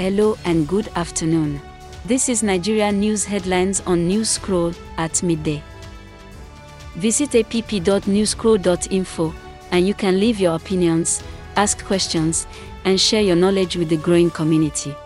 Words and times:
Hello 0.00 0.38
and 0.46 0.66
good 0.66 0.88
afternoon. 0.96 1.60
This 2.06 2.30
is 2.30 2.42
Nigeria 2.42 2.90
news 2.90 3.26
headlines 3.26 3.82
on 3.82 4.08
News 4.08 4.30
Scroll 4.30 4.72
at 4.96 5.22
midday. 5.22 5.62
Visit 6.94 7.34
app.newscroll.info 7.34 9.34
and 9.70 9.86
you 9.86 9.92
can 9.92 10.18
leave 10.18 10.40
your 10.40 10.54
opinions, 10.54 11.22
ask 11.56 11.84
questions, 11.84 12.46
and 12.86 12.98
share 12.98 13.20
your 13.20 13.36
knowledge 13.36 13.76
with 13.76 13.90
the 13.90 13.98
growing 13.98 14.30
community. 14.30 14.96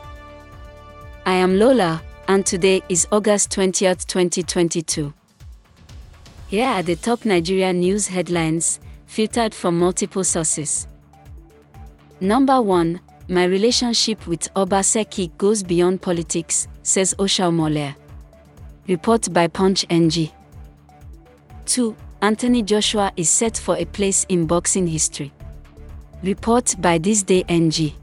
I 1.26 1.32
am 1.32 1.58
Lola, 1.58 2.00
and 2.28 2.46
today 2.46 2.80
is 2.88 3.08
August 3.10 3.50
20th, 3.50 4.06
2022. 4.06 5.12
Here 6.46 6.68
are 6.68 6.84
the 6.84 6.94
top 6.94 7.24
Nigeria 7.24 7.72
news 7.72 8.06
headlines, 8.06 8.78
filtered 9.06 9.54
from 9.54 9.76
multiple 9.76 10.22
sources. 10.22 10.86
Number 12.20 12.62
1 12.62 13.00
My 13.28 13.44
relationship 13.44 14.26
with 14.26 14.52
Obaseki 14.52 15.30
goes 15.38 15.62
beyond 15.62 16.02
politics, 16.02 16.68
says 16.82 17.14
Oshiomhole. 17.18 17.94
Report 18.86 19.32
by 19.32 19.46
Punch 19.48 19.86
NG. 19.88 20.30
2. 21.64 21.96
Anthony 22.20 22.62
Joshua 22.62 23.12
is 23.16 23.30
set 23.30 23.56
for 23.56 23.78
a 23.78 23.86
place 23.86 24.26
in 24.28 24.46
boxing 24.46 24.86
history. 24.86 25.32
Report 26.22 26.74
by 26.80 26.98
This 26.98 27.22
Day 27.22 27.44
NG. 27.48 27.94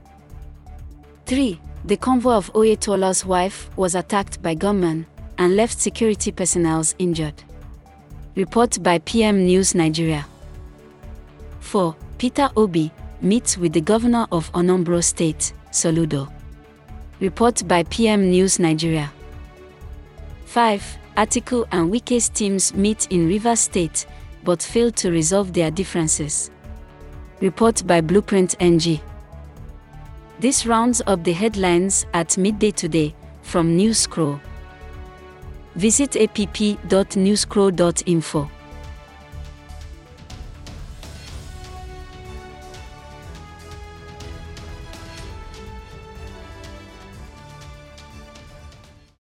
3. 1.27 1.59
The 1.85 1.97
convoy 1.97 2.33
of 2.33 2.52
Oyetola's 2.53 3.23
wife 3.23 3.69
was 3.77 3.94
attacked 3.94 4.41
by 4.41 4.55
gunmen 4.55 5.05
and 5.38 5.55
left 5.55 5.80
security 5.80 6.31
personnel 6.31 6.83
injured. 6.97 7.44
Report 8.35 8.81
by 8.81 8.97
PM 8.99 9.45
News 9.45 9.75
Nigeria. 9.75 10.25
4. 11.59 11.95
Peter 12.17 12.49
Obi 12.58 12.91
meets 13.21 13.57
with 13.57 13.73
the 13.73 13.81
governor 13.81 14.27
of 14.31 14.52
Anambra 14.53 15.03
State, 15.03 15.53
Soludo. 15.71 16.31
Report 17.20 17.67
by 17.67 17.83
PM 17.83 18.31
News 18.31 18.59
Nigeria. 18.59 19.11
5. 20.45 20.97
Atiku 21.17 21.67
and 21.72 21.92
Wike's 21.92 22.30
teams 22.30 22.73
meet 22.73 23.08
in 23.11 23.27
Rivers 23.27 23.59
State 23.59 24.05
but 24.44 24.61
fail 24.61 24.92
to 24.92 25.09
resolve 25.11 25.53
their 25.53 25.72
differences. 25.72 26.52
Report 27.39 27.86
by 27.86 28.02
Blueprint 28.02 28.55
NG. 28.59 28.99
This 30.39 30.66
rounds 30.66 31.02
up 31.05 31.23
the 31.23 31.33
headlines 31.33 32.08
at 32.14 32.36
midday 32.38 32.72
today 32.72 33.14
from 33.44 33.75
News 33.75 33.99
Scroll. 33.99 34.39
Visit 35.75 36.16
app.newscroll.info. 36.16 38.49